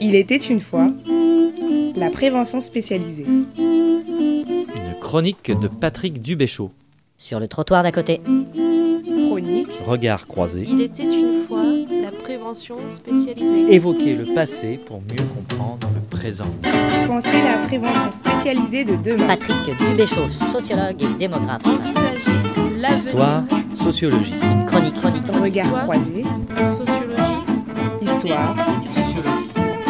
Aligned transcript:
Il 0.00 0.14
était 0.14 0.36
une 0.36 0.60
fois 0.60 0.90
la 1.96 2.10
prévention 2.10 2.60
spécialisée. 2.60 3.26
Une 3.58 4.94
chronique 5.00 5.50
de 5.58 5.68
Patrick 5.68 6.22
Dubéchaud. 6.22 6.70
Sur 7.16 7.40
le 7.40 7.48
trottoir 7.48 7.82
d'à 7.82 7.92
côté. 7.92 8.20
Chronique. 9.26 9.72
Regard 9.84 10.26
croisé. 10.26 10.64
Il 10.68 10.80
était 10.80 11.02
une 11.04 11.44
fois 11.46 11.64
la 11.90 12.12
prévention 12.12 12.76
spécialisée. 12.88 13.72
Évoquer 13.74 14.14
le 14.14 14.32
passé 14.34 14.78
pour 14.78 15.00
mieux 15.02 15.24
comprendre 15.34 15.88
le 15.94 16.00
présent. 16.08 16.46
Penser 17.06 17.42
la 17.42 17.58
prévention 17.66 18.12
spécialisée 18.12 18.84
de 18.84 18.96
demain. 18.96 19.26
Patrick 19.26 19.56
Dubéchaud, 19.80 20.28
sociologue 20.52 21.02
et 21.02 21.18
démographe. 21.18 21.66
Envisager 21.66 22.32
l'avenir. 22.76 22.92
Histoire, 22.92 23.42
sociologie. 23.72 24.34
Une 24.42 24.64
chronique, 24.66 24.94
chronique, 24.94 25.26
Regard 25.26 25.64
Histoire. 25.66 25.82
croisé. 25.84 26.24
Sociologie. 26.76 27.57
Histoire. 28.18 28.82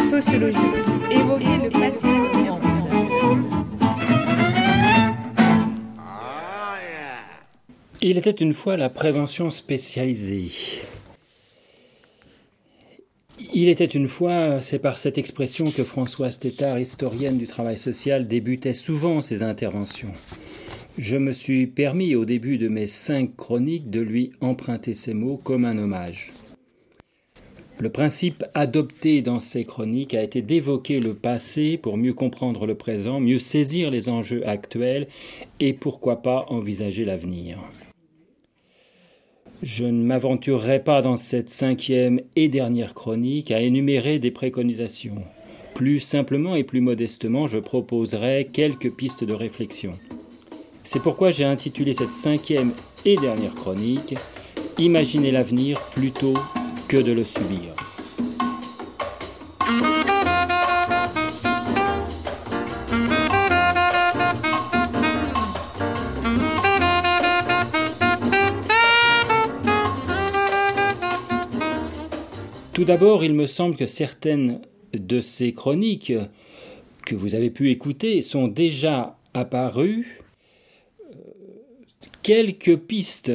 Sociologie. 0.07 0.57
Évoquer 1.09 1.57
le 1.63 1.69
passé. 1.71 2.07
Il 8.01 8.19
était 8.19 8.29
une 8.29 8.53
fois 8.53 8.77
la 8.77 8.89
prévention 8.89 9.49
spécialisée. 9.49 10.51
Il 13.51 13.67
était 13.67 13.85
une 13.85 14.07
fois, 14.07 14.61
c'est 14.61 14.77
par 14.77 14.99
cette 14.99 15.17
expression 15.17 15.71
que 15.71 15.83
Françoise 15.83 16.37
Tétard, 16.37 16.79
historienne 16.79 17.39
du 17.39 17.47
travail 17.47 17.79
social, 17.79 18.27
débutait 18.27 18.73
souvent 18.73 19.23
ses 19.23 19.41
interventions. 19.41 20.13
Je 20.99 21.17
me 21.17 21.31
suis 21.31 21.65
permis 21.65 22.13
au 22.13 22.25
début 22.25 22.59
de 22.59 22.67
mes 22.67 22.85
cinq 22.85 23.35
chroniques 23.35 23.89
de 23.89 24.01
lui 24.01 24.33
emprunter 24.39 24.93
ces 24.93 25.15
mots 25.15 25.37
comme 25.43 25.65
un 25.65 25.79
hommage. 25.79 26.31
Le 27.79 27.89
principe 27.89 28.43
adopté 28.55 29.21
dans 29.21 29.39
ces 29.39 29.63
chroniques 29.63 30.13
a 30.13 30.21
été 30.21 30.41
d'évoquer 30.41 30.99
le 30.99 31.13
passé 31.13 31.77
pour 31.77 31.95
mieux 31.95 32.13
comprendre 32.13 32.65
le 32.65 32.75
présent, 32.75 33.21
mieux 33.21 33.39
saisir 33.39 33.89
les 33.89 34.09
enjeux 34.09 34.45
actuels 34.45 35.07
et 35.61 35.71
pourquoi 35.71 36.21
pas 36.21 36.45
envisager 36.49 37.05
l'avenir. 37.05 37.57
Je 39.63 39.85
ne 39.85 40.03
m'aventurerai 40.03 40.83
pas 40.83 41.01
dans 41.01 41.15
cette 41.15 41.49
cinquième 41.49 42.19
et 42.35 42.49
dernière 42.49 42.93
chronique 42.93 43.49
à 43.49 43.61
énumérer 43.61 44.19
des 44.19 44.31
préconisations. 44.31 45.23
Plus 45.73 46.01
simplement 46.01 46.57
et 46.57 46.65
plus 46.65 46.81
modestement, 46.81 47.47
je 47.47 47.59
proposerai 47.59 48.49
quelques 48.51 48.93
pistes 48.93 49.23
de 49.23 49.33
réflexion. 49.33 49.91
C'est 50.83 51.01
pourquoi 51.01 51.31
j'ai 51.31 51.45
intitulé 51.45 51.93
cette 51.93 52.13
cinquième 52.13 52.73
et 53.05 53.15
dernière 53.15 53.55
chronique 53.55 54.15
Imaginer 54.77 55.31
l'avenir 55.31 55.79
plutôt 55.93 56.35
que 56.89 56.97
de 56.97 57.11
le 57.11 57.23
subir. 57.23 57.75
Tout 72.73 72.85
d'abord, 72.85 73.23
il 73.23 73.35
me 73.35 73.45
semble 73.45 73.75
que 73.75 73.85
certaines 73.85 74.61
de 74.93 75.21
ces 75.21 75.53
chroniques 75.53 76.13
que 77.05 77.13
vous 77.13 77.35
avez 77.35 77.51
pu 77.51 77.69
écouter 77.69 78.23
sont 78.23 78.47
déjà 78.47 79.15
apparues. 79.35 80.19
Euh, 81.11 81.15
Quelques 82.23 82.77
pistes. 82.77 83.31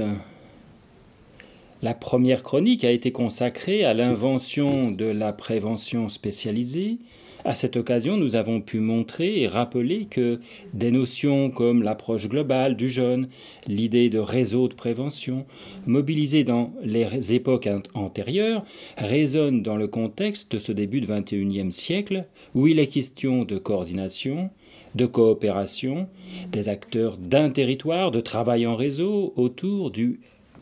La 1.83 1.95
première 1.95 2.43
chronique 2.43 2.85
a 2.85 2.91
été 2.91 3.13
consacrée 3.13 3.85
à 3.85 3.93
l'invention 3.93 4.91
de 4.91 5.05
la 5.05 5.33
prévention 5.33 6.09
spécialisée. 6.09 6.99
À 7.45 7.55
cette 7.55 7.77
occasion, 7.77 8.17
nous 8.17 8.37
avons 8.37 8.63
pu 8.63 8.81
montrer 8.81 9.43
et 9.43 9.49
rappeler 9.49 10.07
que 10.07 10.41
des 10.73 10.91
notions 10.91 11.51
comme 11.51 11.83
l'approche 11.83 12.27
globale 12.27 12.75
du 12.75 12.89
jeune, 12.89 13.29
l'idée 13.67 14.09
de 14.09 14.19
réseau 14.19 14.67
de 14.67 14.73
prévention, 14.73 15.45
mobilisées 15.87 16.45
dans 16.45 16.73
les 16.83 17.35
époques 17.35 17.67
ant- 17.67 17.83
antérieures, 18.01 18.65
résonnent 18.97 19.63
dans 19.63 19.77
le 19.77 19.89
contexte 19.89 20.53
de 20.53 20.59
ce 20.59 20.73
début 20.73 21.03
du 21.03 21.07
XXIe 21.07 21.71
siècle, 21.71 22.25
où 22.55 22.67
il 22.67 22.79
est 22.79 22.87
question 22.87 23.45
de 23.45 23.59
coordination, 23.59 24.49
de 24.95 25.05
coopération, 25.05 26.09
des 26.51 26.71
acteurs 26.71 27.19
d'un 27.19 27.51
territoire, 27.51 28.11
de 28.11 28.23
travail 28.23 28.67
en 28.67 28.75
réseau 28.75 29.35
autour 29.37 29.91
du 29.91 30.21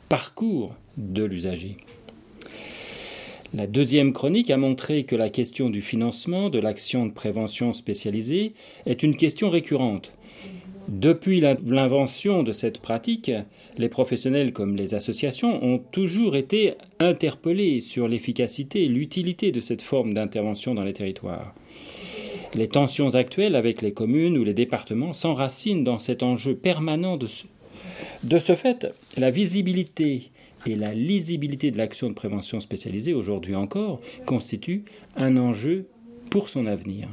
parcours 0.09 0.75
de 0.97 1.25
l'usager. 1.25 1.77
La 3.55 3.67
deuxième 3.67 4.15
chronique 4.15 4.51
a 4.51 4.57
montré 4.57 5.05
que 5.05 5.15
la 5.15 5.29
question 5.29 5.69
du 5.69 5.83
financement 5.83 6.49
de 6.49 6.59
l'action 6.59 7.05
de 7.05 7.13
prévention 7.13 7.75
spécialisée 7.75 8.55
est 8.87 9.03
une 9.03 9.15
question 9.17 9.51
récurrente. 9.51 10.13
Depuis 10.89 11.41
l'in- 11.41 11.59
l'invention 11.67 12.43
de 12.43 12.53
cette 12.53 12.79
pratique, 12.81 13.31
les 13.79 13.89
professionnels 13.89 14.53
comme 14.53 14.75
les 14.75 14.95
associations 14.95 15.63
ont 15.63 15.79
toujours 15.79 16.35
été 16.35 16.75
interpellés 16.99 17.81
sur 17.81 18.09
l'efficacité 18.09 18.85
et 18.85 18.89
l'utilité 18.89 19.53
de 19.53 19.61
cette 19.61 19.83
forme 19.83 20.15
d'intervention 20.15 20.75
dans 20.75 20.83
les 20.83 20.93
territoires. 20.95 21.55
Les 22.55 22.69
tensions 22.69 23.15
actuelles 23.15 23.55
avec 23.55 23.81
les 23.81 23.93
communes 23.93 24.37
ou 24.37 24.45
les 24.45 24.55
départements 24.55 25.13
s'enracinent 25.13 25.85
dans 25.85 25.99
cet 25.99 26.23
enjeu 26.23 26.55
permanent 26.55 27.17
de 27.17 27.27
ce, 27.27 27.45
de 28.25 28.39
ce 28.39 28.55
fait, 28.57 28.89
la 29.17 29.31
visibilité 29.31 30.31
et 30.67 30.77
la 30.77 30.95
lisibilité 30.95 31.71
de 31.71 31.79
l'action 31.79 32.09
de 32.09 32.15
prévention 32.15 32.61
spécialisée, 32.61 33.15
aujourd'hui 33.15 33.55
encore, 33.55 34.01
constituent 34.27 34.85
un 35.17 35.37
enjeu 35.37 35.87
pour 36.31 36.49
son 36.49 36.67
avenir. 36.67 37.09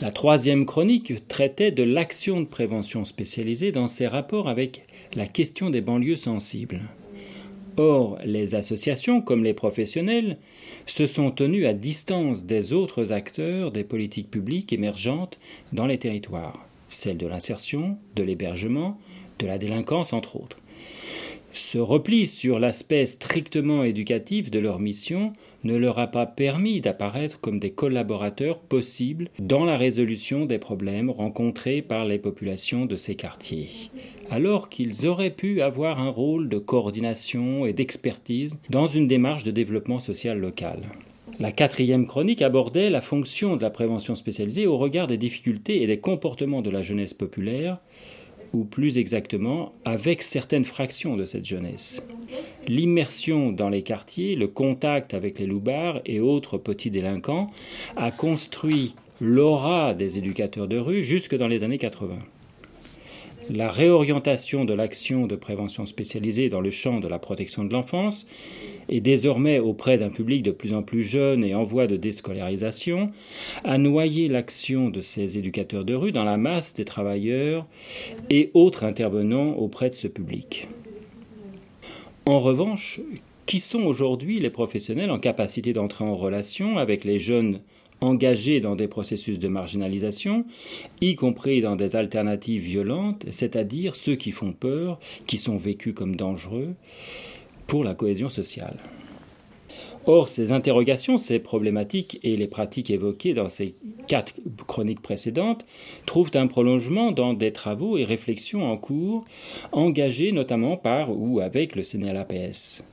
La 0.00 0.10
troisième 0.10 0.66
chronique 0.66 1.26
traitait 1.28 1.70
de 1.70 1.84
l'action 1.84 2.40
de 2.40 2.46
prévention 2.46 3.04
spécialisée 3.04 3.70
dans 3.70 3.86
ses 3.86 4.08
rapports 4.08 4.48
avec 4.48 4.86
la 5.14 5.26
question 5.26 5.70
des 5.70 5.80
banlieues 5.80 6.16
sensibles. 6.16 6.80
Or, 7.76 8.18
les 8.24 8.54
associations, 8.54 9.20
comme 9.20 9.44
les 9.44 9.54
professionnels, 9.54 10.38
se 10.86 11.06
sont 11.06 11.30
tenus 11.30 11.66
à 11.66 11.72
distance 11.72 12.44
des 12.44 12.72
autres 12.72 13.12
acteurs 13.12 13.72
des 13.72 13.84
politiques 13.84 14.30
publiques 14.30 14.72
émergentes 14.72 15.38
dans 15.72 15.86
les 15.86 15.98
territoires, 15.98 16.66
celles 16.88 17.16
de 17.16 17.26
l'insertion, 17.26 17.96
de 18.16 18.22
l'hébergement, 18.22 18.98
de 19.38 19.46
la 19.46 19.58
délinquance, 19.58 20.12
entre 20.12 20.36
autres. 20.36 20.58
Ce 21.56 21.78
repli 21.78 22.26
sur 22.26 22.58
l'aspect 22.58 23.06
strictement 23.06 23.84
éducatif 23.84 24.50
de 24.50 24.58
leur 24.58 24.80
mission 24.80 25.32
ne 25.62 25.76
leur 25.76 26.00
a 26.00 26.08
pas 26.08 26.26
permis 26.26 26.80
d'apparaître 26.80 27.38
comme 27.40 27.60
des 27.60 27.70
collaborateurs 27.70 28.58
possibles 28.58 29.28
dans 29.38 29.64
la 29.64 29.76
résolution 29.76 30.46
des 30.46 30.58
problèmes 30.58 31.10
rencontrés 31.10 31.80
par 31.80 32.06
les 32.06 32.18
populations 32.18 32.86
de 32.86 32.96
ces 32.96 33.14
quartiers, 33.14 33.68
alors 34.30 34.68
qu'ils 34.68 35.06
auraient 35.06 35.30
pu 35.30 35.60
avoir 35.60 36.00
un 36.00 36.10
rôle 36.10 36.48
de 36.48 36.58
coordination 36.58 37.66
et 37.66 37.72
d'expertise 37.72 38.58
dans 38.68 38.88
une 38.88 39.06
démarche 39.06 39.44
de 39.44 39.52
développement 39.52 40.00
social 40.00 40.40
local. 40.40 40.80
La 41.38 41.52
quatrième 41.52 42.08
chronique 42.08 42.42
abordait 42.42 42.90
la 42.90 43.00
fonction 43.00 43.56
de 43.56 43.62
la 43.62 43.70
prévention 43.70 44.16
spécialisée 44.16 44.66
au 44.66 44.76
regard 44.76 45.06
des 45.06 45.18
difficultés 45.18 45.82
et 45.82 45.86
des 45.86 45.98
comportements 45.98 46.62
de 46.62 46.70
la 46.70 46.82
jeunesse 46.82 47.14
populaire, 47.14 47.78
ou 48.54 48.64
plus 48.64 48.98
exactement 48.98 49.72
avec 49.84 50.22
certaines 50.22 50.64
fractions 50.64 51.16
de 51.16 51.26
cette 51.26 51.44
jeunesse. 51.44 52.02
L'immersion 52.66 53.52
dans 53.52 53.68
les 53.68 53.82
quartiers, 53.82 54.36
le 54.36 54.48
contact 54.48 55.12
avec 55.12 55.38
les 55.38 55.46
loupards 55.46 56.00
et 56.06 56.20
autres 56.20 56.56
petits 56.56 56.90
délinquants 56.90 57.50
a 57.96 58.10
construit 58.10 58.94
l'aura 59.20 59.94
des 59.94 60.18
éducateurs 60.18 60.68
de 60.68 60.78
rue 60.78 61.02
jusque 61.02 61.36
dans 61.36 61.48
les 61.48 61.62
années 61.62 61.78
80. 61.78 62.18
La 63.50 63.70
réorientation 63.70 64.64
de 64.64 64.72
l'action 64.72 65.26
de 65.26 65.36
prévention 65.36 65.84
spécialisée 65.84 66.48
dans 66.48 66.62
le 66.62 66.70
champ 66.70 67.00
de 67.00 67.08
la 67.08 67.18
protection 67.18 67.64
de 67.64 67.72
l'enfance 67.72 68.26
et 68.88 69.00
désormais 69.00 69.58
auprès 69.58 69.98
d'un 69.98 70.08
public 70.08 70.42
de 70.42 70.50
plus 70.50 70.72
en 70.72 70.82
plus 70.82 71.02
jeune 71.02 71.44
et 71.44 71.54
en 71.54 71.62
voie 71.62 71.86
de 71.86 71.96
déscolarisation, 71.96 73.10
a 73.64 73.76
noyé 73.76 74.28
l'action 74.28 74.88
de 74.88 75.02
ces 75.02 75.36
éducateurs 75.36 75.84
de 75.84 75.94
rue 75.94 76.12
dans 76.12 76.24
la 76.24 76.36
masse 76.36 76.74
des 76.74 76.84
travailleurs 76.84 77.66
et 78.30 78.50
autres 78.54 78.84
intervenants 78.84 79.52
auprès 79.52 79.90
de 79.90 79.94
ce 79.94 80.08
public. 80.08 80.68
En 82.26 82.40
revanche, 82.40 83.00
qui 83.46 83.60
sont 83.60 83.82
aujourd'hui 83.82 84.40
les 84.40 84.50
professionnels 84.50 85.10
en 85.10 85.18
capacité 85.18 85.72
d'entrer 85.74 86.04
en 86.04 86.14
relation 86.14 86.78
avec 86.78 87.04
les 87.04 87.18
jeunes 87.18 87.60
engagés 88.00 88.60
dans 88.60 88.76
des 88.76 88.88
processus 88.88 89.38
de 89.38 89.48
marginalisation, 89.48 90.44
y 91.00 91.14
compris 91.14 91.60
dans 91.60 91.76
des 91.76 91.96
alternatives 91.96 92.62
violentes, 92.62 93.24
c'est-à-dire 93.30 93.96
ceux 93.96 94.16
qui 94.16 94.30
font 94.30 94.52
peur, 94.52 94.98
qui 95.26 95.38
sont 95.38 95.56
vécus 95.56 95.94
comme 95.94 96.16
dangereux, 96.16 96.74
pour 97.66 97.84
la 97.84 97.94
cohésion 97.94 98.28
sociale. 98.28 98.78
Or, 100.06 100.28
ces 100.28 100.52
interrogations, 100.52 101.16
ces 101.16 101.38
problématiques 101.38 102.20
et 102.22 102.36
les 102.36 102.46
pratiques 102.46 102.90
évoquées 102.90 103.32
dans 103.32 103.48
ces 103.48 103.74
quatre 104.06 104.34
chroniques 104.66 105.00
précédentes 105.00 105.64
trouvent 106.04 106.30
un 106.34 106.46
prolongement 106.46 107.10
dans 107.10 107.32
des 107.32 107.52
travaux 107.52 107.96
et 107.96 108.04
réflexions 108.04 108.70
en 108.70 108.76
cours, 108.76 109.24
engagés 109.72 110.32
notamment 110.32 110.76
par 110.76 111.10
ou 111.10 111.40
avec 111.40 111.74
le 111.74 111.82
CNLAPS. 111.82 112.84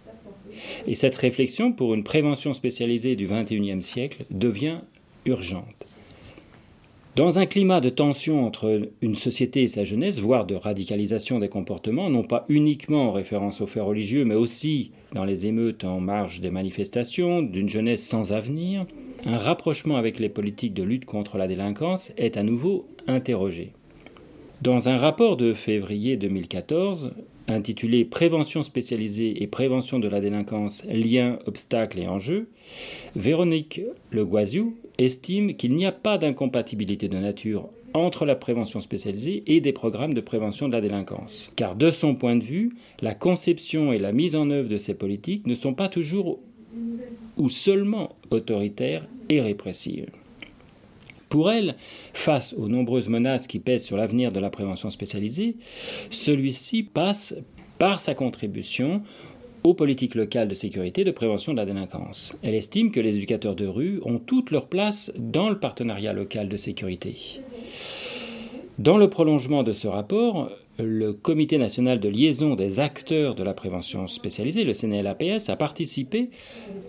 Et 0.88 0.96
cette 0.96 1.16
réflexion 1.16 1.72
pour 1.72 1.94
une 1.94 2.04
prévention 2.04 2.54
spécialisée 2.54 3.16
du 3.16 3.28
XXIe 3.28 3.82
siècle 3.82 4.26
devient 4.30 4.80
urgente. 5.26 5.86
Dans 7.18 7.40
un 7.40 7.46
climat 7.46 7.82
de 7.82 7.90
tension 7.90 8.46
entre 8.46 8.90
une 9.02 9.16
société 9.16 9.64
et 9.64 9.68
sa 9.68 9.84
jeunesse, 9.84 10.20
voire 10.20 10.46
de 10.46 10.56
radicalisation 10.56 11.40
des 11.40 11.50
comportements, 11.50 12.10
non 12.10 12.24
pas 12.24 12.46
uniquement 12.48 13.10
en 13.10 13.12
référence 13.12 13.60
aux 13.60 13.68
faits 13.68 13.84
religieux, 13.84 14.24
mais 14.24 14.36
aussi 14.36 14.92
dans 15.14 15.26
les 15.26 15.46
émeutes 15.46 15.84
en 15.84 16.00
marge 16.00 16.40
des 16.40 16.52
manifestations, 16.52 17.42
d'une 17.42 17.68
jeunesse 17.68 18.08
sans 18.08 18.32
avenir, 18.32 18.86
un 19.26 19.38
rapprochement 19.38 19.98
avec 19.98 20.20
les 20.20 20.30
politiques 20.30 20.74
de 20.74 20.84
lutte 20.84 21.04
contre 21.04 21.38
la 21.38 21.48
délinquance 21.48 22.14
est 22.16 22.38
à 22.38 22.44
nouveau 22.44 22.88
interrogé. 23.08 23.74
Dans 24.62 24.88
un 24.88 24.96
rapport 24.96 25.36
de 25.36 25.54
février 25.54 26.16
2014, 26.16 27.12
intitulé 27.52 28.06
Prévention 28.06 28.64
spécialisée 28.64 29.44
et 29.44 29.48
prévention 29.48 30.00
de 30.00 30.08
la 30.08 30.22
délinquance, 30.22 30.84
liens, 30.86 31.40
obstacles 31.46 32.00
et 32.00 32.08
enjeux, 32.08 32.48
Véronique 33.16 33.82
Le 34.10 34.26
Guaziou 34.26 34.76
estime 34.98 35.56
qu'il 35.56 35.76
n'y 35.76 35.86
a 35.86 35.92
pas 35.92 36.18
d'incompatibilité 36.18 37.08
de 37.08 37.18
nature 37.18 37.70
entre 37.94 38.26
la 38.26 38.36
prévention 38.36 38.80
spécialisée 38.80 39.44
et 39.48 39.60
des 39.60 39.74
programmes 39.74 40.14
de 40.14 40.22
prévention 40.22 40.68
de 40.68 40.74
la 40.74 40.82
délinquance. 40.82 41.52
Car 41.56 41.76
de 41.76 41.92
son 41.92 42.16
point 42.16 42.36
de 42.36 42.44
vue, 42.44 42.74
la 43.02 43.14
conception 43.14 43.92
et 43.92 44.00
la 44.00 44.14
mise 44.14 44.36
en 44.36 44.50
œuvre 44.50 44.70
de 44.70 44.78
ces 44.78 44.94
politiques 44.94 45.48
ne 45.48 45.56
sont 45.56 45.74
pas 45.74 45.90
toujours 45.90 46.40
ou 47.38 47.50
seulement 47.50 48.16
autoritaires 48.30 49.08
et 49.30 49.42
répressives. 49.42 50.10
Pour 51.32 51.50
elle, 51.50 51.76
face 52.14 52.54
aux 52.54 52.68
nombreuses 52.68 53.08
menaces 53.08 53.48
qui 53.48 53.60
pèsent 53.60 53.86
sur 53.86 53.96
l'avenir 53.96 54.34
de 54.34 54.40
la 54.42 54.50
prévention 54.50 54.90
spécialisée, 54.90 55.56
celui-ci 56.10 56.84
passe 56.84 57.34
par 57.80 58.02
sa 58.02 58.14
contribution 58.14 59.02
aux 59.64 59.74
politiques 59.74 60.16
locales 60.16 60.50
de 60.50 60.54
sécurité 60.54 61.02
et 61.02 61.06
de 61.06 61.12
prévention 61.12 61.54
de 61.54 61.58
la 61.58 61.66
délinquance. 61.66 62.36
Elle 62.44 62.54
estime 62.54 62.92
que 62.92 63.00
les 63.00 63.16
éducateurs 63.16 63.56
de 63.56 63.66
rue 63.66 64.02
ont 64.04 64.20
toute 64.20 64.52
leur 64.52 64.68
place 64.68 65.14
dans 65.18 65.50
le 65.50 65.58
partenariat 65.58 66.12
local 66.12 66.50
de 66.50 66.58
sécurité. 66.58 67.16
Dans 68.82 68.98
le 68.98 69.12
prolongement 69.12 69.62
de 69.62 69.74
ce 69.74 69.88
rapport, 69.88 70.50
le 70.80 71.14
Comité 71.14 71.60
national 71.60 72.00
de 72.00 72.10
liaison 72.10 72.56
des 72.56 72.80
acteurs 72.80 73.36
de 73.36 73.44
la 73.44 73.54
prévention 73.54 74.08
spécialisée, 74.08 74.64
le 74.64 74.74
CNLAPS, 74.74 75.50
a 75.50 75.56
participé 75.56 76.32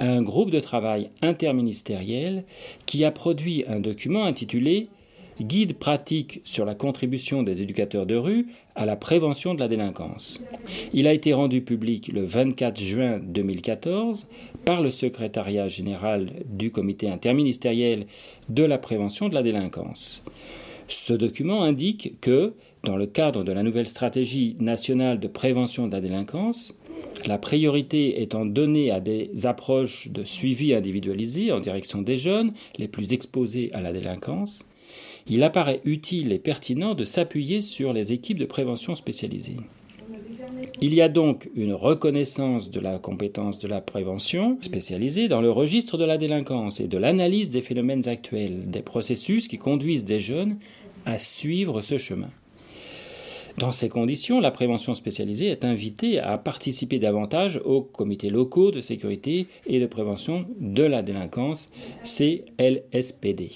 à 0.00 0.06
un 0.06 0.22
groupe 0.22 0.50
de 0.50 0.58
travail 0.58 1.10
interministériel 1.20 2.44
qui 2.86 3.04
a 3.04 3.10
produit 3.10 3.66
un 3.68 3.78
document 3.78 4.24
intitulé 4.24 4.88
Guide 5.42 5.74
pratique 5.74 6.40
sur 6.44 6.64
la 6.64 6.74
contribution 6.74 7.42
des 7.42 7.60
éducateurs 7.60 8.06
de 8.06 8.16
rue 8.16 8.46
à 8.74 8.86
la 8.86 8.96
prévention 8.96 9.52
de 9.52 9.60
la 9.60 9.68
délinquance. 9.68 10.40
Il 10.94 11.06
a 11.06 11.12
été 11.12 11.34
rendu 11.34 11.60
public 11.60 12.08
le 12.08 12.24
24 12.24 12.80
juin 12.80 13.20
2014 13.22 14.28
par 14.64 14.80
le 14.80 14.88
secrétariat 14.88 15.68
général 15.68 16.30
du 16.46 16.70
comité 16.70 17.10
interministériel 17.10 18.06
de 18.48 18.62
la 18.62 18.78
prévention 18.78 19.28
de 19.28 19.34
la 19.34 19.42
délinquance. 19.42 20.24
Ce 20.94 21.14
document 21.14 21.62
indique 21.62 22.20
que 22.20 22.52
dans 22.84 22.96
le 22.96 23.06
cadre 23.06 23.44
de 23.44 23.52
la 23.52 23.62
nouvelle 23.62 23.86
stratégie 23.86 24.56
nationale 24.60 25.18
de 25.20 25.26
prévention 25.26 25.86
de 25.86 25.92
la 25.92 26.02
délinquance, 26.02 26.74
la 27.24 27.38
priorité 27.38 28.20
étant 28.20 28.44
donnée 28.44 28.90
à 28.90 29.00
des 29.00 29.46
approches 29.46 30.08
de 30.08 30.22
suivi 30.22 30.74
individualisé 30.74 31.50
en 31.50 31.60
direction 31.60 32.02
des 32.02 32.18
jeunes 32.18 32.52
les 32.78 32.88
plus 32.88 33.14
exposés 33.14 33.70
à 33.72 33.80
la 33.80 33.92
délinquance, 33.92 34.66
il 35.26 35.42
apparaît 35.42 35.80
utile 35.84 36.30
et 36.30 36.38
pertinent 36.38 36.94
de 36.94 37.04
s'appuyer 37.04 37.62
sur 37.62 37.94
les 37.94 38.12
équipes 38.12 38.38
de 38.38 38.44
prévention 38.44 38.94
spécialisées. 38.94 39.56
Il 40.84 40.94
y 40.94 41.00
a 41.00 41.08
donc 41.08 41.48
une 41.54 41.74
reconnaissance 41.74 42.68
de 42.68 42.80
la 42.80 42.98
compétence 42.98 43.60
de 43.60 43.68
la 43.68 43.80
prévention 43.80 44.58
spécialisée 44.60 45.28
dans 45.28 45.40
le 45.40 45.48
registre 45.48 45.96
de 45.96 46.04
la 46.04 46.18
délinquance 46.18 46.80
et 46.80 46.88
de 46.88 46.98
l'analyse 46.98 47.50
des 47.50 47.60
phénomènes 47.60 48.08
actuels, 48.08 48.68
des 48.68 48.82
processus 48.82 49.46
qui 49.46 49.58
conduisent 49.58 50.04
des 50.04 50.18
jeunes 50.18 50.56
à 51.06 51.18
suivre 51.18 51.82
ce 51.82 51.98
chemin. 51.98 52.30
Dans 53.58 53.70
ces 53.70 53.88
conditions, 53.88 54.40
la 54.40 54.50
prévention 54.50 54.94
spécialisée 54.94 55.46
est 55.46 55.64
invitée 55.64 56.18
à 56.18 56.36
participer 56.36 56.98
davantage 56.98 57.60
aux 57.64 57.82
comités 57.82 58.30
locaux 58.30 58.72
de 58.72 58.80
sécurité 58.80 59.46
et 59.68 59.78
de 59.78 59.86
prévention 59.86 60.46
de 60.58 60.82
la 60.82 61.02
délinquance, 61.02 61.68
CLSPD. 62.02 63.52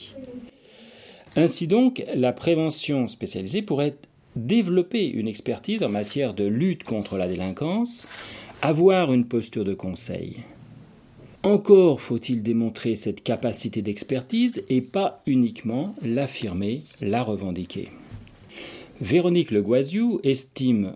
Ainsi 1.35 1.67
donc, 1.67 2.05
la 2.15 2.33
prévention 2.33 3.09
spécialisée 3.09 3.63
pourrait 3.63 3.97
développer 4.37 5.09
une 5.09 5.27
expertise 5.27 5.83
en 5.83 5.89
matière 5.89 6.35
de 6.35 6.45
lutte 6.45 6.85
contre 6.85 7.17
la 7.17 7.27
délinquance, 7.27 8.07
avoir 8.63 9.13
une 9.13 9.27
posture 9.27 9.65
de 9.65 9.75
conseil. 9.75 10.45
Encore 11.43 12.01
faut-il 12.01 12.43
démontrer 12.43 12.97
cette 12.97 13.23
capacité 13.23 13.83
d'expertise 13.83 14.63
et 14.69 14.81
pas 14.81 15.23
uniquement 15.27 15.95
l'affirmer, 16.03 16.83
la 17.01 17.23
revendiquer. 17.23 17.89
Véronique 19.01 19.51
Le 19.51 19.63
Guaziou 19.63 20.21
estime 20.25 20.95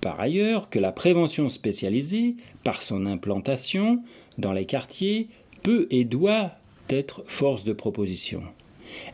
par 0.00 0.20
ailleurs 0.20 0.68
que 0.68 0.80
la 0.80 0.90
prévention 0.90 1.48
spécialisée, 1.48 2.34
par 2.64 2.82
son 2.82 3.06
implantation 3.06 4.02
dans 4.36 4.52
les 4.52 4.64
quartiers, 4.64 5.28
peut 5.62 5.86
et 5.90 6.04
doit 6.04 6.52
être 6.90 7.22
force 7.26 7.62
de 7.64 7.72
proposition. 7.72 8.42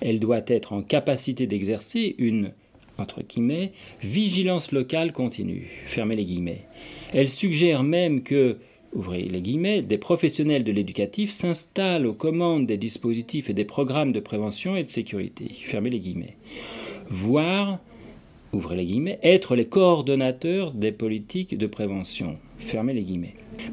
Elle 0.00 0.18
doit 0.18 0.42
être 0.46 0.72
en 0.72 0.82
capacité 0.82 1.46
d'exercer 1.46 2.14
une 2.18 2.52
entre 2.98 3.22
guillemets, 3.22 3.72
vigilance 4.02 4.72
locale 4.72 5.12
continue. 5.12 5.70
Fermez 5.86 6.16
les 6.16 6.24
guillemets. 6.24 6.66
Elle 7.14 7.28
suggère 7.28 7.84
même 7.84 8.22
que, 8.22 8.58
ouvrez 8.92 9.22
les 9.22 9.40
guillemets, 9.40 9.82
des 9.82 9.98
professionnels 9.98 10.64
de 10.64 10.72
l'éducatif 10.72 11.30
s'installent 11.30 12.06
aux 12.06 12.14
commandes 12.14 12.66
des 12.66 12.76
dispositifs 12.76 13.48
et 13.48 13.54
des 13.54 13.64
programmes 13.64 14.12
de 14.12 14.20
prévention 14.20 14.76
et 14.76 14.84
de 14.84 14.88
sécurité. 14.88 15.48
Fermez 15.66 15.90
les 15.90 16.00
guillemets. 16.00 16.36
Voire 17.08 17.78
être 19.22 19.56
les 19.56 19.66
coordonnateurs 19.66 20.72
des 20.72 20.92
politiques 20.92 21.56
de 21.56 21.66
prévention. 21.66 22.38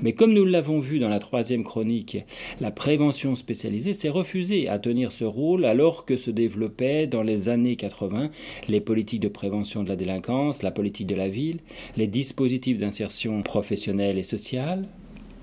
Mais 0.01 0.13
comme 0.13 0.33
nous 0.33 0.45
l'avons 0.45 0.79
vu 0.79 0.99
dans 0.99 1.09
la 1.09 1.19
troisième 1.19 1.63
chronique, 1.63 2.17
la 2.59 2.71
prévention 2.71 3.35
spécialisée 3.35 3.93
s'est 3.93 4.09
refusée 4.09 4.67
à 4.67 4.79
tenir 4.79 5.11
ce 5.11 5.23
rôle 5.23 5.65
alors 5.65 6.05
que 6.05 6.17
se 6.17 6.31
développaient 6.31 7.07
dans 7.07 7.23
les 7.23 7.49
années 7.49 7.75
80 7.75 8.29
les 8.67 8.81
politiques 8.81 9.21
de 9.21 9.27
prévention 9.27 9.83
de 9.83 9.89
la 9.89 9.95
délinquance, 9.95 10.63
la 10.63 10.71
politique 10.71 11.07
de 11.07 11.15
la 11.15 11.29
ville, 11.29 11.59
les 11.97 12.07
dispositifs 12.07 12.77
d'insertion 12.77 13.41
professionnelle 13.43 14.17
et 14.17 14.23
sociale. 14.23 14.87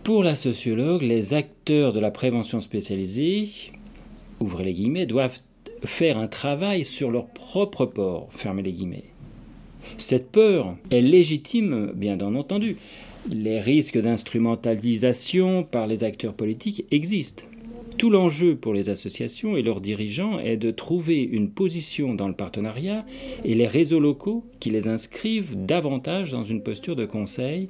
Pour 0.03 0.23
la 0.23 0.35
sociologue, 0.35 1.03
les 1.03 1.35
acteurs 1.35 1.93
de 1.93 2.01
la 2.01 2.11
prévention 2.11 2.61
spécialisée, 2.61 3.49
doivent 4.41 5.41
faire 5.85 6.19
un 6.19 6.27
travail 6.27 6.85
sur 6.85 7.11
leur 7.11 7.27
propre 7.27 7.87
port. 7.87 8.29
Cette 9.99 10.31
peur 10.31 10.77
est 10.91 11.01
légitime, 11.01 11.93
bien 11.95 12.21
entendu. 12.21 12.77
Les 13.31 13.61
risques 13.61 13.99
d'instrumentalisation 13.99 15.63
par 15.63 15.87
les 15.87 16.05
acteurs 16.05 16.35
politiques 16.35 16.87
existent. 16.91 17.45
Tout 17.99 18.11
l'enjeu 18.11 18.57
pour 18.57 18.75
les 18.75 18.89
associations 18.89 19.57
et 19.57 19.63
leurs 19.63 19.81
dirigeants 19.81 20.41
est 20.41 20.57
de 20.57 20.71
trouver 20.71 21.23
une 21.23 21.51
position 21.51 22.15
dans 22.15 22.27
le 22.27 22.35
partenariat 22.35 23.05
et 23.45 23.55
les 23.55 23.67
réseaux 23.67 24.01
locaux 24.01 24.45
qui 24.61 24.71
les 24.71 24.89
inscrivent 24.89 25.55
davantage 25.57 26.33
dans 26.33 26.43
une 26.43 26.63
posture 26.63 26.97
de 26.97 27.05
conseil, 27.05 27.69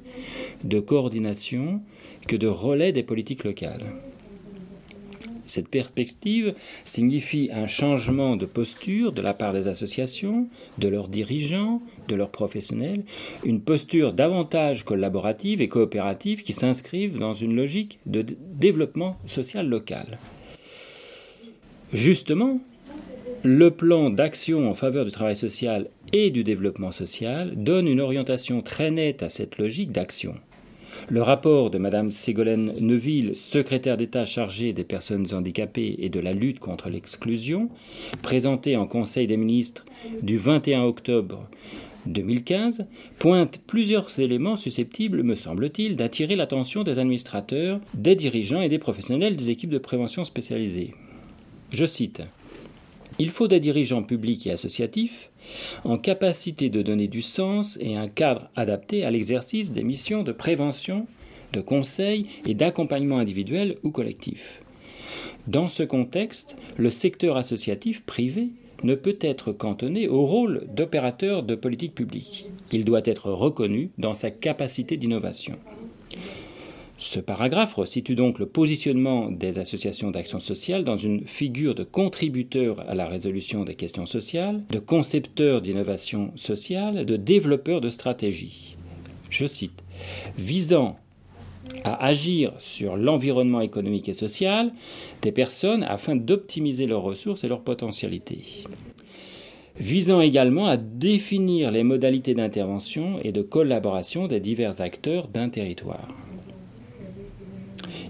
de 0.65 0.81
coordination 0.81 1.81
que 2.29 2.37
de 2.37 2.47
relais 2.47 2.93
des 2.93 3.03
politiques 3.03 3.45
locales. 3.45 3.85
Cette 5.45 5.69
perspective 5.69 6.55
signifie 6.85 7.51
un 7.53 7.67
changement 7.67 8.37
de 8.37 8.47
posture 8.47 9.13
de 9.13 9.21
la 9.21 9.35
part 9.35 9.53
des 9.53 9.69
associations, 9.69 10.49
de 10.79 10.89
leurs 10.89 11.09
dirigeants, 11.09 11.83
de 12.13 12.17
leurs 12.17 12.31
professionnels, 12.31 13.03
une 13.45 13.61
posture 13.61 14.13
davantage 14.13 14.85
collaborative 14.85 15.61
et 15.61 15.69
coopérative 15.69 16.43
qui 16.43 16.53
s'inscrivent 16.53 17.19
dans 17.19 17.35
une 17.35 17.57
logique 17.57 17.99
de 18.07 18.25
développement 18.39 19.17
social 19.27 19.69
local. 19.69 20.19
Justement, 21.93 22.61
le 23.43 23.71
plan 23.71 24.11
d'action 24.11 24.71
en 24.71 24.75
faveur 24.75 25.05
du 25.05 25.11
travail 25.11 25.37
social 25.37 25.89
et 26.13 26.31
du 26.31 26.45
développement 26.45 26.93
social 26.93 27.53
donne 27.57 27.89
une 27.89 28.01
orientation 28.01 28.63
très 28.63 28.91
nette 28.91 29.23
à 29.23 29.29
cette 29.29 29.59
logique 29.59 29.91
d'action. 29.91 30.35
Le 31.09 31.23
rapport 31.23 31.71
de 31.71 31.79
Mme 31.79 32.13
Ségolène 32.13 32.73
Neuville, 32.81 33.35
secrétaire 33.35 33.97
d'État 33.97 34.25
chargée 34.25 34.73
des 34.73 34.85
personnes 34.85 35.27
handicapées 35.33 35.97
et 35.99 36.09
de 36.09 36.21
la 36.21 36.33
lutte 36.33 36.61
contre 36.61 36.89
l'exclusion, 36.89 37.69
présenté 38.23 38.77
en 38.77 38.87
Conseil 38.87 39.27
des 39.27 39.37
ministres 39.37 39.85
du 40.23 40.37
21 40.37 40.85
octobre 40.85 41.49
2015, 42.07 42.87
pointe 43.19 43.61
plusieurs 43.67 44.19
éléments 44.19 44.57
susceptibles, 44.57 45.23
me 45.23 45.35
semble-t-il, 45.35 45.97
d'attirer 45.97 46.37
l'attention 46.37 46.83
des 46.83 46.99
administrateurs, 46.99 47.81
des 47.95 48.17
dirigeants 48.17 48.63
et 48.63 48.69
des 48.69 48.79
professionnels 48.79 49.37
des 49.37 49.51
équipes 49.51 49.71
de 49.71 49.79
prévention 49.79 50.25
spécialisées. 50.25 50.95
Je 51.73 51.87
cite 51.87 52.23
Il 53.19 53.31
faut 53.31 53.49
des 53.49 53.61
dirigeants 53.61 54.03
publics 54.03 54.47
et 54.47 54.53
associatifs 54.53 55.31
en 55.85 55.99
capacité 55.99 56.71
de 56.71 56.83
donner 56.83 57.09
du 57.09 57.23
sens 57.23 57.79
et 57.81 57.97
un 57.97 58.09
cadre 58.09 58.49
adapté 58.57 59.05
à 59.05 59.11
l'exercice 59.11 59.73
des 59.73 59.83
missions 59.83 60.23
de 60.23 60.33
prévention 60.33 61.07
de 61.53 61.61
conseil 61.61 62.27
et 62.47 62.55
d'accompagnement 62.55 63.19
individuel 63.19 63.77
ou 63.83 63.91
collectif. 63.91 64.63
Dans 65.47 65.69
ce 65.69 65.83
contexte, 65.83 66.57
le 66.77 66.91
secteur 66.91 67.37
associatif 67.37 68.05
privé 68.05 68.49
ne 68.83 68.95
peut 68.95 69.19
être 69.21 69.53
cantonné 69.53 70.09
au 70.09 70.25
rôle 70.25 70.67
d'opérateur 70.75 71.43
de 71.43 71.55
politique 71.55 71.95
publique. 71.95 72.47
Il 72.71 72.85
doit 72.85 73.03
être 73.05 73.31
reconnu 73.31 73.91
dans 73.99 74.15
sa 74.15 74.31
capacité 74.31 74.97
d'innovation. 74.97 75.57
Ce 76.99 77.19
paragraphe 77.19 77.75
resitue 77.75 78.15
donc 78.15 78.39
le 78.39 78.47
positionnement 78.47 79.29
des 79.29 79.59
associations 79.59 80.13
d'action 80.13 80.39
sociale 80.39 80.85
dans 80.85 80.97
une 80.97 81.27
figure 81.27 81.75
de 81.75 81.83
contributeur 81.83 82.79
à 82.89 82.95
la 82.95 83.09
résolution 83.09 83.65
des 83.65 83.75
questions 83.75 84.07
sociales, 84.07 84.63
de 84.71 84.79
concepteur 84.79 85.61
d'innovation 85.61 86.31
sociale, 86.37 87.05
de 87.05 87.17
développeur 87.17 87.81
de 87.81 87.91
stratégie. 87.91 88.77
Je 89.31 89.47
cite, 89.47 89.83
visant 90.39 90.97
à 91.85 92.05
agir 92.07 92.53
sur 92.59 92.97
l'environnement 92.97 93.61
économique 93.61 94.09
et 94.09 94.15
social 94.15 94.73
des 95.23 95.33
personnes 95.33 95.83
afin 95.85 96.17
d'optimiser 96.17 96.87
leurs 96.87 97.03
ressources 97.03 97.45
et 97.45 97.49
leurs 97.49 97.63
potentialités 97.63 98.65
visant 99.79 100.21
également 100.21 100.67
à 100.67 100.77
définir 100.77 101.71
les 101.71 101.83
modalités 101.83 102.35
d'intervention 102.35 103.19
et 103.23 103.33
de 103.33 103.43
collaboration 103.43 104.27
des 104.27 104.41
divers 104.41 104.81
acteurs 104.81 105.29
d'un 105.29 105.49
territoire. 105.49 106.09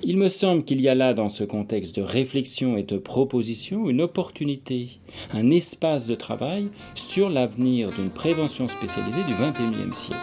Il 0.05 0.17
me 0.17 0.29
semble 0.29 0.65
qu'il 0.65 0.81
y 0.81 0.89
a 0.89 0.97
là, 0.97 1.15
dans 1.15 1.31
ce 1.31 1.45
contexte 1.45 1.95
de 1.95 2.03
réflexion 2.03 2.77
et 2.77 2.83
de 2.83 2.99
proposition, 2.99 3.89
une 3.89 4.03
opportunité, 4.03 4.99
un 5.33 5.51
espace 5.51 6.09
de 6.09 6.17
travail 6.17 6.67
sur 6.97 7.31
l'avenir 7.31 7.91
d'une 7.91 8.11
prévention 8.11 8.67
spécialisée 8.67 9.23
du 9.29 9.35
XXIe 9.35 9.95
siècle. 9.95 10.19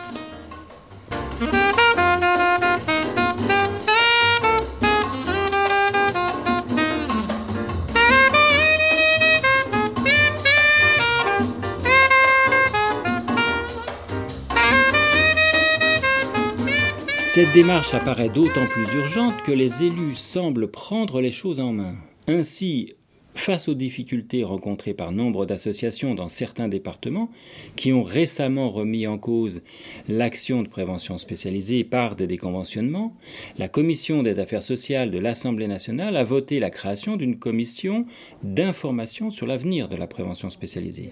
Cette 17.31 17.53
démarche 17.53 17.93
apparaît 17.93 18.29
d'autant 18.29 18.65
plus 18.65 18.91
urgente 18.97 19.35
que 19.45 19.51
les 19.51 19.83
élus 19.83 20.15
semblent 20.15 20.67
prendre 20.67 21.21
les 21.21 21.29
choses 21.29 21.59
en 21.59 21.71
main. 21.71 21.93
Ainsi, 22.27 22.95
face 23.35 23.67
aux 23.67 23.75
difficultés 23.75 24.43
rencontrées 24.43 24.95
par 24.95 25.11
nombre 25.11 25.45
d'associations 25.45 26.15
dans 26.15 26.27
certains 26.27 26.67
départements, 26.67 27.29
qui 27.75 27.93
ont 27.93 28.01
récemment 28.01 28.71
remis 28.71 29.05
en 29.05 29.19
cause 29.19 29.61
l'action 30.07 30.63
de 30.63 30.67
prévention 30.67 31.19
spécialisée 31.19 31.83
par 31.83 32.15
des 32.15 32.25
déconventionnements, 32.25 33.15
la 33.59 33.67
Commission 33.67 34.23
des 34.23 34.39
affaires 34.39 34.63
sociales 34.63 35.11
de 35.11 35.19
l'Assemblée 35.19 35.67
nationale 35.67 36.17
a 36.17 36.23
voté 36.23 36.57
la 36.57 36.71
création 36.71 37.15
d'une 37.15 37.37
commission 37.37 38.07
d'information 38.41 39.29
sur 39.29 39.45
l'avenir 39.45 39.87
de 39.87 39.95
la 39.95 40.07
prévention 40.07 40.49
spécialisée. 40.49 41.11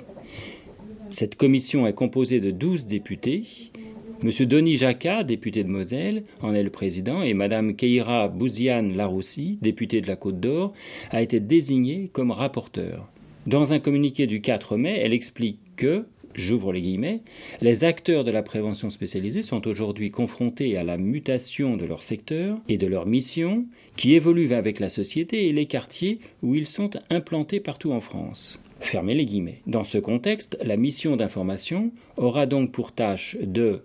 Cette 1.10 1.36
commission 1.36 1.86
est 1.86 1.94
composée 1.94 2.40
de 2.40 2.50
12 2.50 2.88
députés 2.88 3.44
M. 4.24 4.32
Denis 4.48 4.78
Jacquat, 4.78 5.24
député 5.24 5.64
de 5.64 5.70
Moselle, 5.70 6.24
en 6.42 6.56
est 6.56 6.64
le 6.64 6.72
président, 6.72 7.22
et 7.22 7.36
Mme 7.36 7.76
Keira 7.76 8.28
Bouziane 8.28 8.98
Laroussi, 8.98 9.60
députée 9.62 10.02
de 10.02 10.08
la 10.08 10.16
Côte 10.16 10.40
d'Or, 10.40 10.74
a 11.12 11.22
été 11.22 11.40
désignée 11.40 12.10
comme 12.14 12.32
rapporteur. 12.32 13.08
Dans 13.46 13.74
un 13.74 13.80
communiqué 13.80 14.26
du 14.26 14.42
4 14.42 14.76
mai, 14.76 15.00
elle 15.00 15.14
explique 15.14 15.60
que, 15.76 16.06
j'ouvre 16.34 16.74
les 16.74 16.82
guillemets, 16.82 17.22
les 17.62 17.84
acteurs 17.84 18.24
de 18.24 18.32
la 18.32 18.42
prévention 18.42 18.90
spécialisée 18.90 19.44
sont 19.44 19.68
aujourd'hui 19.68 20.10
confrontés 20.10 20.78
à 20.78 20.84
la 20.84 20.98
mutation 20.98 21.78
de 21.78 21.86
leur 21.86 22.02
secteur 22.02 22.58
et 22.68 22.80
de 22.80 22.88
leur 22.88 23.06
mission, 23.06 23.66
qui 23.96 24.16
évoluent 24.16 24.54
avec 24.54 24.80
la 24.80 24.90
société 24.90 25.48
et 25.48 25.54
les 25.54 25.68
quartiers 25.68 26.20
où 26.42 26.56
ils 26.56 26.68
sont 26.68 26.90
implantés 27.12 27.60
partout 27.60 27.92
en 27.92 28.02
France. 28.02 28.60
Fermez 28.80 29.14
les 29.14 29.26
guillemets. 29.26 29.62
Dans 29.68 29.84
ce 29.84 30.00
contexte, 30.00 30.58
la 30.64 30.76
mission 30.76 31.16
d'information 31.16 31.92
aura 32.16 32.48
donc 32.48 32.72
pour 32.72 32.92
tâche 32.92 33.38
de 33.42 33.82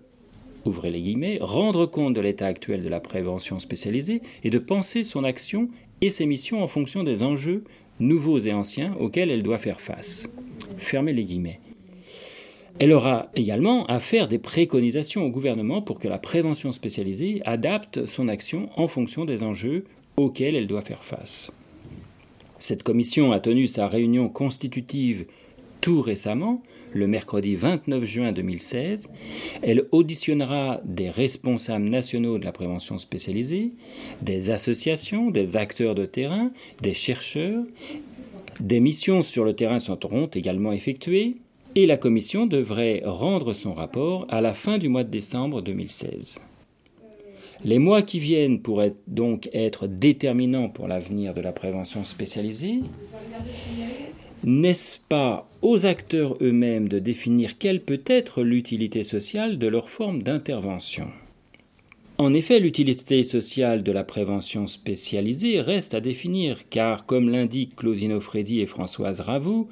ouvrez 0.65 0.91
les 0.91 1.01
guillemets, 1.01 1.37
rendre 1.41 1.85
compte 1.85 2.13
de 2.13 2.21
l'état 2.21 2.47
actuel 2.47 2.83
de 2.83 2.89
la 2.89 2.99
prévention 2.99 3.59
spécialisée 3.59 4.21
et 4.43 4.49
de 4.49 4.59
penser 4.59 5.03
son 5.03 5.23
action 5.23 5.69
et 6.01 6.09
ses 6.09 6.25
missions 6.25 6.63
en 6.63 6.67
fonction 6.67 7.03
des 7.03 7.23
enjeux 7.23 7.63
nouveaux 7.99 8.39
et 8.39 8.53
anciens 8.53 8.95
auxquels 8.99 9.31
elle 9.31 9.43
doit 9.43 9.57
faire 9.57 9.81
face. 9.81 10.27
Fermez 10.77 11.13
les 11.13 11.23
guillemets. 11.23 11.59
Elle 12.79 12.91
aura 12.91 13.29
également 13.35 13.85
à 13.85 13.99
faire 13.99 14.27
des 14.27 14.39
préconisations 14.39 15.25
au 15.25 15.29
gouvernement 15.29 15.81
pour 15.81 15.99
que 15.99 16.07
la 16.07 16.17
prévention 16.17 16.71
spécialisée 16.71 17.41
adapte 17.45 18.05
son 18.07 18.27
action 18.27 18.69
en 18.75 18.87
fonction 18.87 19.25
des 19.25 19.43
enjeux 19.43 19.85
auxquels 20.17 20.55
elle 20.55 20.67
doit 20.67 20.81
faire 20.81 21.03
face. 21.03 21.51
Cette 22.57 22.83
commission 22.83 23.31
a 23.31 23.39
tenu 23.39 23.67
sa 23.67 23.87
réunion 23.87 24.29
constitutive 24.29 25.25
tout 25.83 26.01
récemment 26.01 26.63
le 26.93 27.07
mercredi 27.07 27.55
29 27.55 28.05
juin 28.05 28.31
2016. 28.31 29.09
Elle 29.61 29.85
auditionnera 29.91 30.79
des 30.85 31.09
responsables 31.09 31.89
nationaux 31.89 32.37
de 32.37 32.45
la 32.45 32.53
prévention 32.53 32.97
spécialisée, 32.97 33.71
des 34.21 34.49
associations, 34.49 35.29
des 35.29 35.57
acteurs 35.57 35.93
de 35.93 36.05
terrain, 36.05 36.51
des 36.81 36.93
chercheurs. 36.93 37.65
Des 38.61 38.79
missions 38.79 39.23
sur 39.23 39.43
le 39.43 39.55
terrain 39.55 39.79
seront 39.79 40.27
également 40.27 40.71
effectuées 40.71 41.35
et 41.75 41.85
la 41.85 41.97
commission 41.97 42.45
devrait 42.45 43.01
rendre 43.03 43.53
son 43.53 43.73
rapport 43.73 44.25
à 44.29 44.39
la 44.39 44.53
fin 44.53 44.77
du 44.77 44.87
mois 44.87 45.03
de 45.03 45.09
décembre 45.09 45.61
2016. 45.61 46.39
Les 47.65 47.79
mois 47.79 48.03
qui 48.03 48.19
viennent 48.19 48.61
pourraient 48.61 48.95
donc 49.07 49.49
être 49.51 49.87
déterminants 49.87 50.69
pour 50.69 50.87
l'avenir 50.87 51.33
de 51.33 51.41
la 51.41 51.51
prévention 51.51 52.05
spécialisée. 52.05 52.79
N'est-ce 54.45 54.99
pas 55.07 55.49
aux 55.61 55.85
acteurs 55.85 56.35
eux-mêmes 56.41 56.89
de 56.89 56.99
définir 56.99 57.57
quelle 57.57 57.81
peut 57.81 58.01
être 58.05 58.43
l'utilité 58.43 59.03
sociale 59.03 59.57
de 59.57 59.67
leur 59.67 59.89
forme 59.89 60.21
d'intervention? 60.21 61.07
En 62.17 62.33
effet, 62.33 62.59
l'utilité 62.59 63.23
sociale 63.23 63.83
de 63.83 63.91
la 63.93 64.03
prévention 64.03 64.67
spécialisée 64.67 65.61
reste 65.61 65.93
à 65.93 66.01
définir, 66.01 66.67
car, 66.69 67.05
comme 67.05 67.29
l'indiquent 67.29 67.77
Claudine 67.77 68.19
Freddy 68.19 68.59
et 68.59 68.65
Françoise 68.65 69.21
Ravoux, 69.21 69.69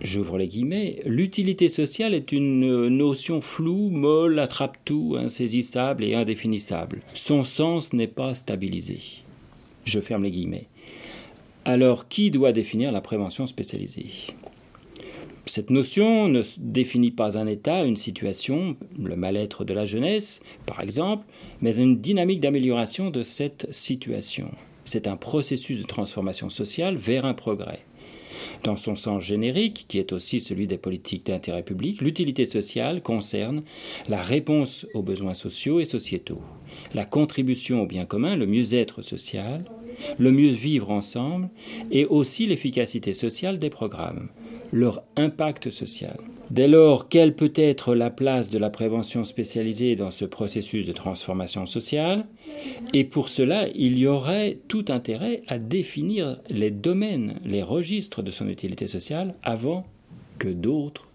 j'ouvre 0.00 0.36
les 0.36 0.48
guillemets, 0.48 1.00
l'utilité 1.06 1.68
sociale 1.68 2.14
est 2.14 2.32
une 2.32 2.88
notion 2.88 3.40
floue, 3.40 3.88
molle, 3.88 4.40
attrape-tout, 4.40 5.14
insaisissable 5.16 6.02
et 6.02 6.14
indéfinissable. 6.14 7.02
Son 7.14 7.44
sens 7.44 7.92
n'est 7.92 8.08
pas 8.08 8.34
stabilisé. 8.34 8.98
Je 9.84 10.00
ferme 10.00 10.24
les 10.24 10.32
guillemets. 10.32 10.66
Alors, 11.64 12.08
qui 12.08 12.30
doit 12.30 12.52
définir 12.52 12.90
la 12.90 13.02
prévention 13.02 13.46
spécialisée? 13.46 14.06
Cette 15.44 15.70
notion 15.70 16.28
ne 16.28 16.42
définit 16.58 17.10
pas 17.10 17.36
un 17.36 17.46
état, 17.46 17.84
une 17.84 17.96
situation, 17.96 18.76
le 18.98 19.16
mal-être 19.16 19.64
de 19.64 19.74
la 19.74 19.84
jeunesse, 19.84 20.40
par 20.64 20.80
exemple, 20.80 21.26
mais 21.60 21.76
une 21.76 22.00
dynamique 22.00 22.40
d'amélioration 22.40 23.10
de 23.10 23.22
cette 23.22 23.66
situation. 23.70 24.50
C'est 24.84 25.06
un 25.06 25.16
processus 25.16 25.78
de 25.78 25.86
transformation 25.86 26.48
sociale 26.48 26.96
vers 26.96 27.26
un 27.26 27.34
progrès. 27.34 27.80
Dans 28.64 28.76
son 28.76 28.96
sens 28.96 29.22
générique, 29.22 29.86
qui 29.88 29.98
est 29.98 30.12
aussi 30.12 30.40
celui 30.40 30.66
des 30.66 30.78
politiques 30.78 31.26
d'intérêt 31.26 31.62
public, 31.62 32.00
l'utilité 32.00 32.44
sociale 32.44 33.02
concerne 33.02 33.62
la 34.08 34.22
réponse 34.22 34.86
aux 34.94 35.02
besoins 35.02 35.34
sociaux 35.34 35.80
et 35.80 35.84
sociétaux, 35.84 36.40
la 36.94 37.04
contribution 37.04 37.82
au 37.82 37.86
bien 37.86 38.06
commun, 38.06 38.36
le 38.36 38.46
mieux-être 38.46 39.02
social, 39.02 39.64
le 40.18 40.32
mieux 40.32 40.52
vivre 40.52 40.90
ensemble 40.90 41.48
et 41.90 42.06
aussi 42.06 42.46
l'efficacité 42.46 43.12
sociale 43.12 43.58
des 43.58 43.70
programmes, 43.70 44.28
leur 44.72 45.02
impact 45.16 45.70
social. 45.70 46.18
Dès 46.50 46.66
lors, 46.66 47.08
quelle 47.08 47.36
peut 47.36 47.52
être 47.54 47.94
la 47.94 48.10
place 48.10 48.50
de 48.50 48.58
la 48.58 48.70
prévention 48.70 49.22
spécialisée 49.22 49.94
dans 49.94 50.10
ce 50.10 50.24
processus 50.24 50.84
de 50.84 50.92
transformation 50.92 51.64
sociale? 51.64 52.26
Et 52.92 53.04
pour 53.04 53.28
cela, 53.28 53.68
il 53.74 53.96
y 53.98 54.08
aurait 54.08 54.58
tout 54.66 54.86
intérêt 54.88 55.42
à 55.46 55.58
définir 55.58 56.40
les 56.48 56.72
domaines, 56.72 57.38
les 57.44 57.62
registres 57.62 58.22
de 58.22 58.32
son 58.32 58.48
utilité 58.48 58.88
sociale 58.88 59.36
avant 59.44 59.86
que 60.38 60.48
d'autres 60.48 61.06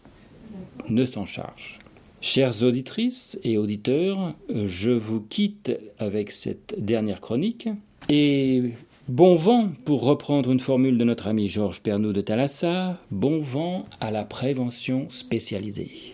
ne 0.89 1.05
s'en 1.05 1.25
chargent. 1.25 1.79
Chères 2.21 2.63
auditrices 2.63 3.37
et 3.43 3.57
auditeurs, 3.57 4.33
je 4.49 4.91
vous 4.91 5.19
quitte 5.21 5.77
avec 5.99 6.31
cette 6.31 6.75
dernière 6.79 7.21
chronique 7.21 7.67
et 8.09 8.71
bon 9.07 9.35
vent, 9.35 9.69
pour 9.85 10.03
reprendre 10.03 10.51
une 10.51 10.59
formule 10.59 10.97
de 10.97 11.03
notre 11.03 11.27
ami 11.27 11.47
Georges 11.47 11.81
Pernoud 11.81 12.15
de 12.15 12.21
Thalassa, 12.21 12.99
bon 13.11 13.39
vent 13.39 13.85
à 13.99 14.11
la 14.11 14.23
prévention 14.23 15.07
spécialisée. 15.09 16.13